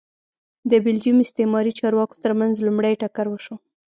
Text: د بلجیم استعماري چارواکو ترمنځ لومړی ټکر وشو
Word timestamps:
د 0.71 0.73
بلجیم 0.85 1.17
استعماري 1.25 1.71
چارواکو 1.79 2.21
ترمنځ 2.25 2.53
لومړی 2.59 2.93
ټکر 3.01 3.25
وشو 3.29 3.55